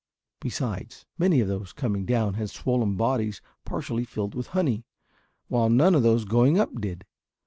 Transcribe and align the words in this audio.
Besides, 0.39 1.05
many 1.19 1.41
of 1.41 1.47
those 1.47 1.73
coming 1.73 2.07
down 2.07 2.33
had 2.33 2.49
swollen 2.49 2.95
bodies 2.95 3.39
partially 3.65 4.03
filled 4.03 4.33
with 4.33 4.47
honey, 4.47 4.83
while 5.47 5.69
none 5.69 5.93
of 5.93 6.01
those 6.01 6.25
going 6.25 6.59
up 6.59 6.73
did. 6.81 7.05